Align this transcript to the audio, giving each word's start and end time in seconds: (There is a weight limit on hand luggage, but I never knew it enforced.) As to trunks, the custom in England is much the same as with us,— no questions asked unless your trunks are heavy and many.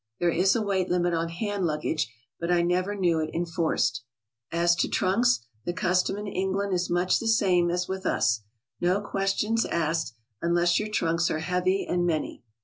(There 0.19 0.31
is 0.31 0.55
a 0.55 0.63
weight 0.63 0.89
limit 0.89 1.13
on 1.13 1.29
hand 1.29 1.63
luggage, 1.67 2.11
but 2.39 2.51
I 2.51 2.63
never 2.63 2.95
knew 2.95 3.19
it 3.19 3.29
enforced.) 3.35 4.03
As 4.51 4.73
to 4.77 4.89
trunks, 4.89 5.45
the 5.63 5.73
custom 5.73 6.17
in 6.17 6.25
England 6.25 6.73
is 6.73 6.89
much 6.89 7.19
the 7.19 7.27
same 7.27 7.69
as 7.69 7.87
with 7.87 8.03
us,— 8.07 8.41
no 8.81 8.99
questions 8.99 9.63
asked 9.63 10.15
unless 10.41 10.79
your 10.79 10.89
trunks 10.89 11.29
are 11.29 11.37
heavy 11.37 11.85
and 11.87 12.03
many. 12.07 12.41